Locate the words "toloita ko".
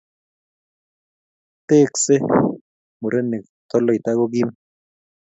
3.69-4.25